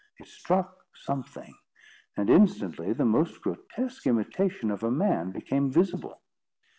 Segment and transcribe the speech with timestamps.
[0.17, 1.53] It struck something,
[2.17, 6.23] and instantly the most grotesque imitation of a man became visible.